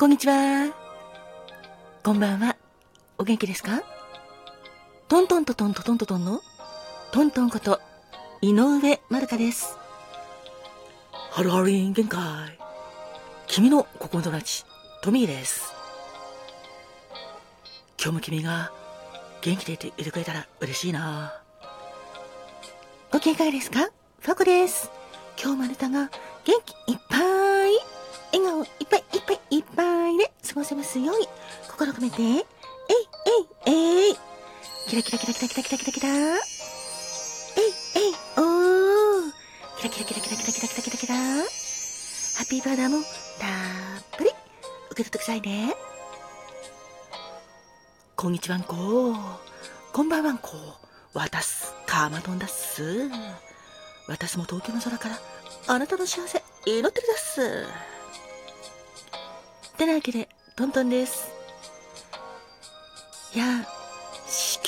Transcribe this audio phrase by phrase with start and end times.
[0.00, 0.72] こんにちは。
[2.02, 2.56] こんばんは。
[3.18, 3.82] お元気ですか？
[5.08, 6.40] トントントントントントントンの？
[7.12, 7.78] トントンこと
[8.40, 9.76] 井上まるかです。
[11.12, 12.22] ハロハリン限界。
[13.46, 14.64] 君の心友達、
[15.02, 15.74] トミーです。
[18.02, 18.72] 今日も君が
[19.42, 21.34] 元気でいていてくれたら嬉しいな。
[23.12, 23.90] ご機嫌いかがですか？
[24.20, 24.90] ファコです。
[25.38, 26.10] 今日もあなたが
[26.46, 26.99] 元気いっ
[30.50, 31.28] 過ごせますように、
[31.68, 32.40] 心込めて、えい
[33.66, 34.16] えいえい。
[34.88, 36.08] キラキラキラキラキラキラキラキラ。
[36.08, 36.38] えい
[37.94, 39.32] えいおー。
[39.78, 41.14] キラキラキラキラキラキラキラキラキラ。
[41.14, 41.20] ハ
[42.42, 43.08] ッピーバーダーもたっ
[44.18, 44.30] ぷり
[44.90, 45.76] 受け取ってくださいね。
[48.16, 49.14] こんにちはんこ。
[49.92, 50.50] こんばんはんこ。
[51.14, 53.08] わたす、かまどんだっす。
[54.08, 55.20] 私も東京の空から
[55.68, 57.66] あなたの幸せ祈ってるだっす。
[59.78, 61.30] てなわけで、トントンです。
[63.34, 63.44] いや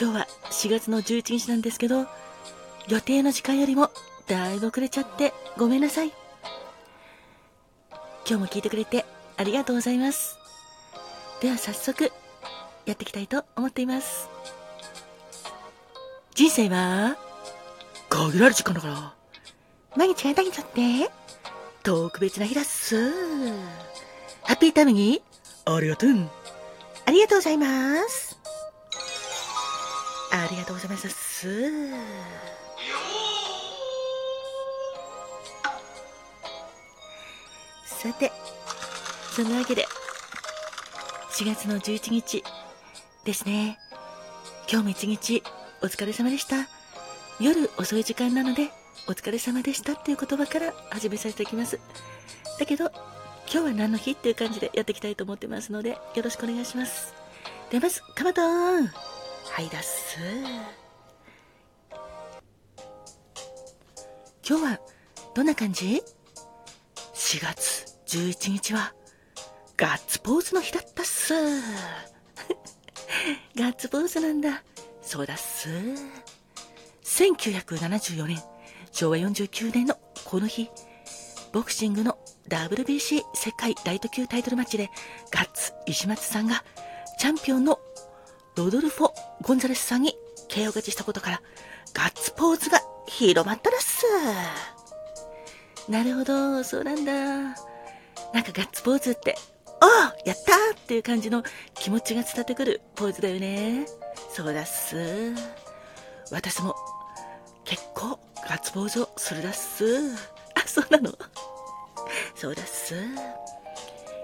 [0.00, 2.06] 今日は4月の11日なんですけど、
[2.88, 3.90] 予定の時間よりも
[4.26, 6.12] だいぶ遅れちゃってごめんなさい。
[8.26, 9.04] 今日も聞いてくれて
[9.36, 10.38] ありがとうございます。
[11.40, 12.12] では早速、
[12.86, 14.28] やっていきたいと思っています。
[16.34, 17.16] 人生は、
[18.08, 19.14] 限られる時間だから、
[19.96, 21.10] 毎日がだけちゃって、
[21.82, 23.10] 特別な日だっす。
[24.42, 25.22] ハッピータイムに、
[25.64, 26.10] ありがとう。
[27.06, 28.36] ありがとうございます。
[30.32, 31.08] ありがとうございます。
[37.84, 38.32] さて、
[39.36, 39.86] そのわけで、
[41.38, 42.42] 4月の11日
[43.24, 43.78] ですね。
[44.68, 45.44] 今日も一日
[45.80, 46.68] お疲れ様でした。
[47.38, 48.70] 夜遅い時間なので、
[49.06, 51.78] お疲れ様でしたっていう言葉から始めさせていきます。
[52.58, 52.90] だけど、
[53.50, 57.14] 今日は何の日っていう感じでやっていきたいと思ってますので、よろしくお願いします。
[57.70, 58.86] ではまず、かまどーん。
[58.86, 60.18] はいだっす。
[64.48, 64.80] 今日は、
[65.34, 66.02] どんな感じ
[67.14, 68.94] ?4 月11日は、
[69.76, 71.34] ガッツポーズの日だったっす。
[73.56, 74.62] ガッツポーズなんだ。
[75.02, 75.68] そうだっす。
[77.04, 78.42] 1974年、
[78.90, 80.70] 昭和49年のこの日、
[81.52, 82.18] ボクシングの
[82.48, 84.88] WBC 世界ライト級タイトルマッチで
[85.30, 86.64] ガッツ石松さんが
[87.18, 87.78] チャンピオンの
[88.56, 89.10] ロドルフォ・
[89.42, 90.16] ゴンザレスさんに
[90.48, 91.42] KO 勝ちしたことから
[91.94, 94.06] ガッツポーズが広まったらっす。
[95.90, 97.12] なるほど、そうなんだ。
[97.12, 99.36] なんかガッツポーズって、
[99.82, 101.42] おおやったっていう感じの
[101.74, 103.86] 気持ちが伝ってくるポーズだよね。
[104.30, 105.34] そうだっす。
[106.30, 106.74] 私も
[107.64, 108.18] 結構
[108.48, 109.84] ガッツポーズをするだっす。
[110.54, 111.12] あ、そうなの？
[112.42, 112.96] そうだっす。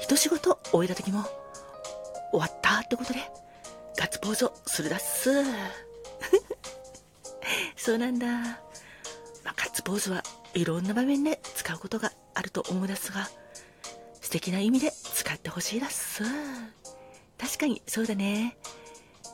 [0.00, 1.22] 一仕事終えた時も、
[2.32, 3.20] 終わったってことで、
[3.96, 5.30] ガッツポーズをするだっす。
[7.78, 8.26] そうなんだ。
[8.26, 8.42] ま
[9.52, 13.30] あ、ガッツポーズはいろんな場面で使うことがあると思いますが、
[14.20, 16.24] 素敵な意味で使ってほしいだっす。
[17.38, 18.58] 確かにそうだね。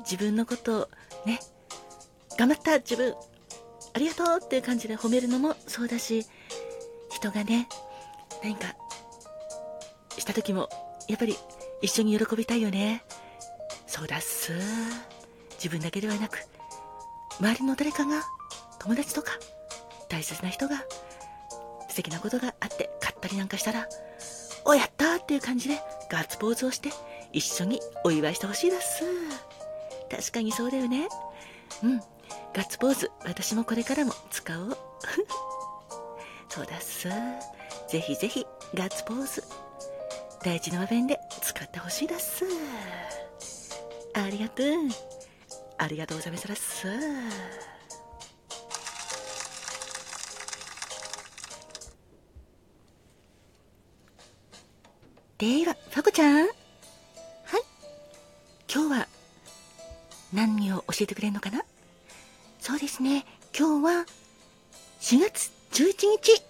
[0.00, 0.88] 自分のことを
[1.24, 1.40] ね、
[2.36, 3.14] 頑張った自分
[3.94, 6.26] ありがとうっていう感じで褒めるのもそうだし、
[7.08, 7.70] 人がね、
[8.46, 8.76] 何か
[10.16, 10.68] した時も、
[11.08, 11.36] やっぱり
[11.82, 13.02] 一緒に喜びたいよね。
[13.88, 14.52] そうだっす。
[15.54, 16.38] 自分だけではなく、
[17.40, 18.22] 周りの誰かが、
[18.78, 19.32] 友達とか、
[20.08, 20.84] 大切な人が、
[21.88, 23.88] 素敵なことがあって買ったりなんかしたら、
[24.64, 26.90] お、やったっていう感じでガッツポーズをして、
[27.32, 29.02] 一緒にお祝いしてほしいです。
[30.08, 31.08] 確かにそうだよね。
[31.82, 31.98] うん。
[32.54, 34.78] ガッツポーズ、私もこれからも使おう。
[36.48, 37.08] そうだっす。
[37.88, 39.42] ぜひぜひ、ガッツポーズ。
[40.42, 42.44] 大事な場面で使ってほしいだっす。
[44.14, 44.66] ありがとう。
[45.78, 46.86] ありがとうございますっす。
[55.38, 56.36] では、ファコちゃん。
[56.38, 56.48] はい。
[58.72, 59.08] 今日は、
[60.32, 61.64] 何を教えてくれるのかな？
[62.58, 63.24] そうですね。
[63.56, 64.06] 今日は
[65.00, 66.42] 4月11日、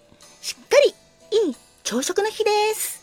[1.89, 3.01] 朝食の日です。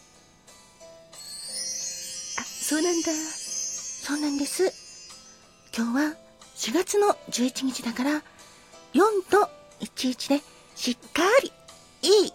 [2.38, 3.12] あ、そうなんだ。
[3.13, 4.74] そうなんです。
[5.74, 6.15] 今日は
[6.57, 8.19] 4月の11日だから、4
[9.31, 9.50] と
[9.80, 10.44] 11で
[10.75, 11.53] しっかり
[12.01, 12.33] いい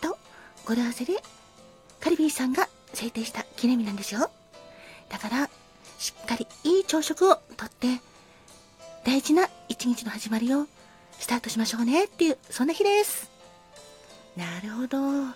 [0.00, 0.16] と
[0.64, 1.14] 語呂合わせで
[1.98, 4.30] カリビーさんが制定した記念日なんですよ。
[5.08, 5.50] だから、
[5.98, 8.00] しっかりいい朝食をとって、
[9.04, 10.68] 大事な一日の始まりを
[11.18, 13.28] スタートしましょうねっていう、そんな日です。
[14.36, 15.34] なるほど。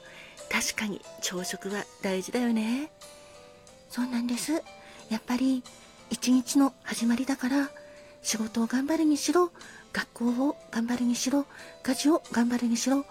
[0.50, 2.90] 確かに朝食は大事だよね。
[3.90, 4.52] そうなんです。
[5.08, 5.62] やっぱり
[6.10, 7.70] 一日の始まりだから
[8.22, 9.50] 仕事を頑張るにしろ
[9.92, 11.46] 学校を頑張るにしろ
[11.82, 13.02] 家事を頑張るにしろや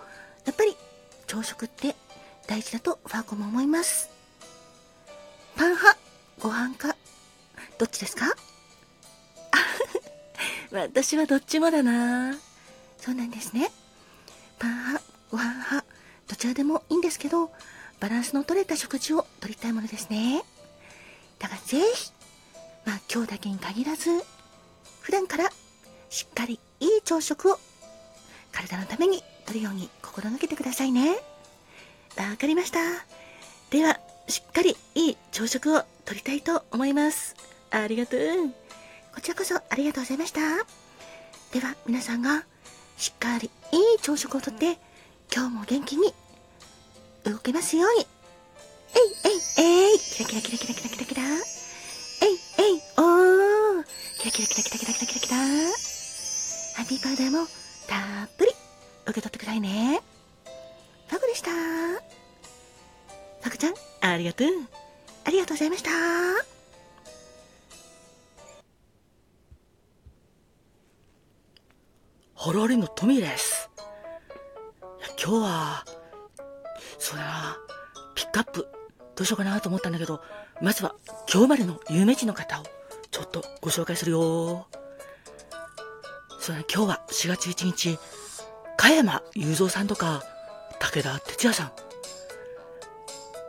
[0.51, 0.75] っぱり
[1.25, 1.95] 朝食って
[2.47, 4.09] 大事だとファーコも思います。
[5.55, 5.97] パン派
[6.39, 6.95] ご飯か
[7.77, 8.35] どっちですか？
[10.71, 12.35] 私はどっちもだな。
[12.99, 13.71] そうなんですね。
[14.59, 15.86] パン派ご飯派
[16.27, 17.51] どちらでもいいんですけど
[17.99, 20.43] バランスの取れた食事をとりたいものですね。
[21.39, 22.11] だからぜひ
[22.85, 24.09] まあ今日だけに限らず
[25.01, 25.49] 普段から
[26.09, 27.59] しっかりいい朝食を
[28.51, 31.17] 体のためにとるように心がけてくださいね。
[32.17, 32.79] わかりました。
[33.69, 37.35] ではしっかりいい朝食をとりたいと思います。
[37.71, 38.19] ありがとう。
[39.13, 40.41] こちらこそありがとうございました。
[41.51, 42.43] では皆さんが
[42.97, 44.79] しっかりいい朝食をとって
[45.33, 46.13] 今日も元気に。
[47.25, 48.07] 動けますように。
[48.95, 49.99] えいえいえい。
[49.99, 51.21] キラキラキラキラキラキラキラ。
[51.23, 52.81] えいえい。
[52.97, 53.85] おー。
[54.19, 55.19] キラキラキラキラキラキラキラ。
[55.19, 57.47] キラハッピーパウダーも
[57.87, 58.51] たっぷり
[59.05, 59.99] 受け取ってくださいね。
[61.07, 61.49] ファグでした。
[61.49, 64.47] ファグちゃんありがとう。
[65.25, 65.89] ありがとうございました。
[72.35, 73.56] ホロリのトミーです。
[75.27, 75.83] 今日は、
[76.97, 77.57] そうだな、
[78.15, 78.65] ピックアップ、
[79.13, 80.21] どうしようかなと思ったんだけど、
[80.61, 80.95] まずは
[81.29, 82.63] 今日まれの有名人の方を
[83.11, 84.67] ちょっとご紹介するよ。
[86.39, 87.99] そうだ、今日は4月1日、
[88.77, 90.23] 加山雄三さんとか、
[90.79, 91.71] 武田鉄矢さん、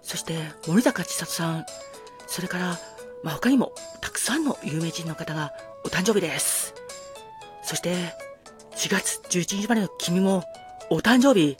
[0.02, 0.36] そして
[0.66, 1.66] 森高千里さん、
[2.26, 2.76] それから、
[3.22, 5.52] まあ、他にもたくさんの有名人の方が
[5.84, 6.74] お誕生日です。
[7.62, 7.94] そして、
[8.74, 10.42] 4月11日までの君も
[10.90, 11.56] お誕生日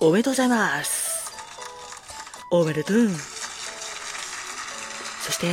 [0.00, 1.32] おめでとうございます。
[2.52, 3.08] おめでとう。
[3.08, 3.18] そ
[5.32, 5.48] して、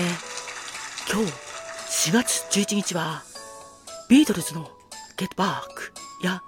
[1.12, 1.32] 今日
[2.10, 3.24] 4月11日は、
[4.08, 4.70] ビートルズの
[5.18, 5.64] Get Back
[6.24, 6.44] や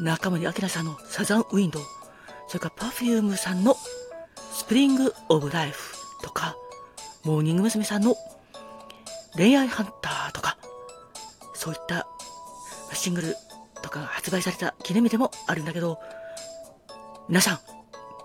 [0.00, 1.80] 中森明菜さんのサザンウィンド、
[2.48, 3.76] それから Perfume さんの
[4.50, 6.56] スプリング・オブ・ライフとか、
[7.24, 7.84] モーニング娘。
[7.84, 8.16] さんの
[9.36, 10.56] 恋愛ハンターとか、
[11.52, 12.06] そういった
[12.94, 13.36] シングル
[13.82, 15.98] とかが発売された記念日でもあるんだけど、
[17.32, 17.58] 皆さん、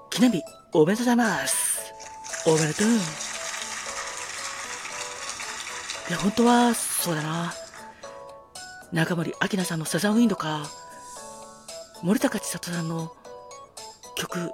[0.09, 0.43] 記念日
[0.73, 1.93] おめでとうございます。
[2.45, 2.87] おめでとう。
[2.89, 2.91] い
[6.11, 7.53] や、本当は、そうだな。
[8.91, 10.69] 中森明菜さんのサザンウィンドか、
[12.03, 13.13] 森高千里さんの
[14.17, 14.51] 曲、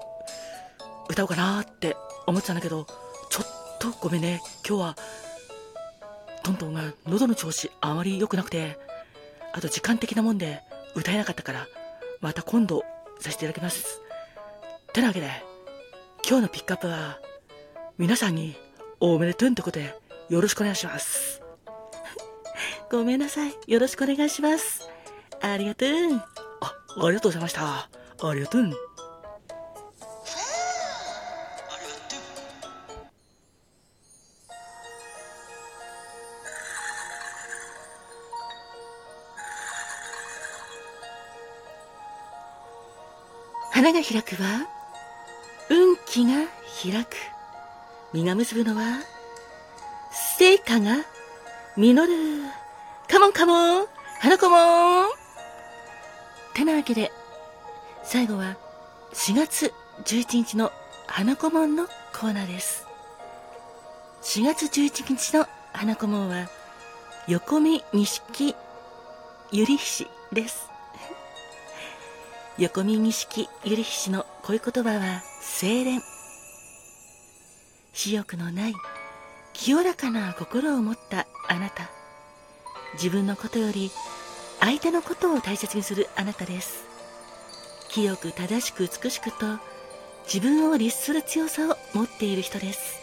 [1.10, 1.98] 歌おうかなって
[2.28, 2.86] 思ってたんだけど、
[3.32, 4.40] ちょっとごめんね。
[4.70, 4.96] 今日は、
[6.44, 8.78] トントンが喉の調子あまり良くなくて、
[9.52, 10.62] あと時間的なもんで
[10.94, 11.68] 歌えなかったから、
[12.22, 12.84] また今度
[13.20, 14.04] させていただきます。
[14.94, 15.28] てなわけで、
[16.28, 17.20] 今日のピックアップは、
[17.98, 18.56] 皆さんに
[19.00, 20.00] おめでとうってことで
[20.30, 21.42] よろしくお願いします。
[22.92, 24.88] ごめんなさいよろしくお願いします
[25.42, 25.90] ありがとう
[26.62, 26.76] あ、
[27.06, 27.90] ありがとうございました。
[28.22, 28.72] ありがとう。
[43.72, 44.73] 花が開くは運
[46.14, 46.34] 気が
[46.84, 47.16] 開く。
[48.14, 49.00] 実が結ぶのは
[50.38, 50.98] 成果が
[51.76, 52.14] 実る。
[53.10, 53.88] カモンカモン。
[54.20, 55.10] 花子もん。
[56.54, 57.12] てなわけで
[58.04, 58.58] 最後は
[59.14, 59.74] 4月
[60.06, 60.72] 11日の
[61.08, 62.86] 花子門のコーナーです。
[64.22, 66.48] 4月11日の花子門は
[67.28, 68.56] 横見錦
[69.52, 70.73] ゆりひしです。
[72.60, 75.24] 横見錦ゆりひしの恋言葉は
[75.60, 76.04] 清廉
[77.94, 78.74] 私欲のない
[79.54, 81.90] 清らかな心を持ったあなた。
[82.94, 83.90] 自分のことより
[84.60, 86.86] 相手のことを大切にするあなたです。
[87.90, 89.58] 清く正しく美しくと
[90.32, 93.00] 自分を律する強さを持っている人です。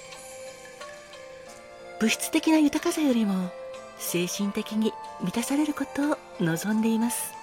[1.99, 3.51] 物質的な豊かさよりも
[3.99, 7.40] 精神的に満たされることを望んでいます。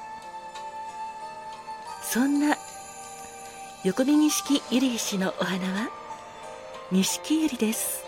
[2.10, 2.58] そんな
[3.84, 5.90] 横見錦ゆり氏のお花は？
[6.90, 8.02] 錦ゆりです。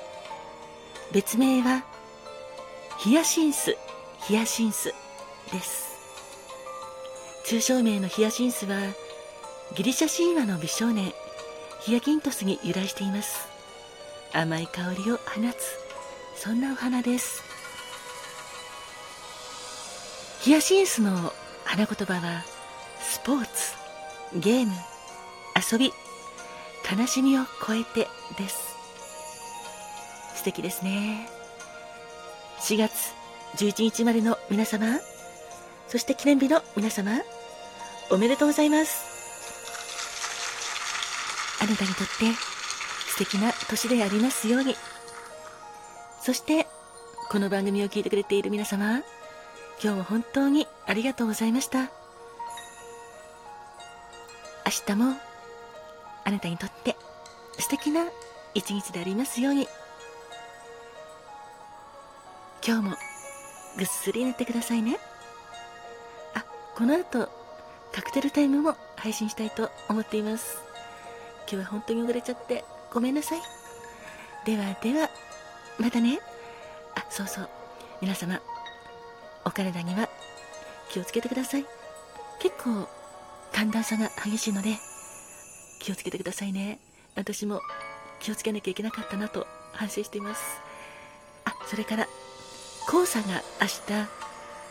[1.12, 1.84] 別名は
[3.00, 3.76] ヒヤシンス
[4.22, 4.94] ヒヤシンス
[5.52, 5.90] です。
[7.44, 8.78] 通称名のヒヤシンスは
[9.76, 11.12] ギリシャ神話の美少年
[11.82, 13.50] ヒヤキントスに由来しています。
[14.32, 17.44] 甘い香りを放つそんなお花です。
[20.42, 21.34] ヒヤシンスの
[21.66, 22.46] 花言葉は
[23.02, 23.78] スポーツ。
[24.36, 24.72] ゲーム
[25.72, 25.92] 遊び
[26.90, 28.08] 悲しみを超えて
[28.38, 28.76] です。
[30.36, 31.28] 素敵ですね。
[32.62, 33.14] 4月
[33.58, 35.00] 11日までの皆様
[35.88, 37.12] そして記念日の皆様
[38.12, 39.10] おめでとうございます。
[41.62, 42.34] あなたにとって
[43.10, 44.76] 素敵な年でありますように。
[46.22, 46.68] そして
[47.30, 49.02] この番組を聞いてくれている皆様
[49.82, 51.99] 今日も本当にありがとうございました。
[54.70, 55.16] 明日も
[56.26, 56.96] あなたにとって
[57.58, 58.06] 素敵な
[58.54, 59.68] 一日でありますように。
[62.64, 62.96] 今日も
[63.78, 65.00] ぐっすり寝てくださいね。
[66.36, 66.46] あ
[66.76, 67.30] この後
[67.92, 70.60] カクテルタイムも配信したいと思っています。
[71.52, 73.40] 今日は本当に汚れちゃってごめんなさい。
[74.46, 75.10] ではでは
[75.80, 76.20] またね。
[76.94, 77.50] あそうそう。
[78.02, 78.40] 皆様
[79.46, 80.10] お体には
[80.92, 81.66] 気をつけてください。
[82.40, 82.88] 結構
[83.60, 84.78] 寒暖差が激しいので
[85.80, 86.80] 気をつけてくださいね。
[87.16, 87.60] 私も
[88.22, 90.42] 気をつけなきゃいけなかったなと反省しています。
[91.44, 92.08] あそれから
[92.90, 94.08] 黄砂が明日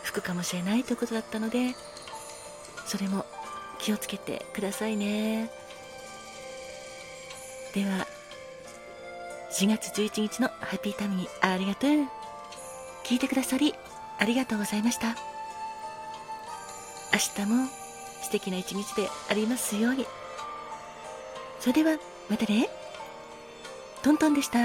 [0.05, 1.75] 吹くかもしれないということだったので
[2.87, 3.27] それも
[3.77, 5.51] 気をつけてくださいね。
[7.75, 8.07] では
[9.51, 11.91] 4月11日のハッピータイムにありがとう。
[13.03, 13.75] 聞いてくださり
[14.17, 15.09] ありがとうございました。
[17.13, 17.78] 明日も
[18.23, 20.05] 素敵な一日でありますように。
[21.59, 21.97] それでは
[22.29, 22.69] またね。
[24.01, 24.59] トントンでした。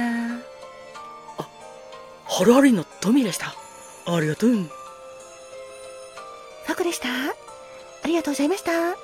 [2.26, 3.54] ハロハリンのトミーでした。
[4.06, 4.50] ありがとう。
[4.50, 7.08] ファコでした。
[7.08, 8.72] ありがとうございました。
[8.72, 8.94] えい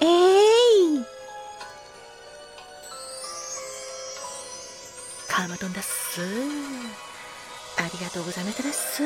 [0.00, 1.16] えいえい。
[5.36, 6.22] カーマトンだっす
[7.76, 9.02] ありがとうございましたです